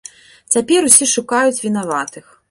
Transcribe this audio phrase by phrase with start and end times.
[0.53, 2.25] Цяпер усе шукаюць вінаватых.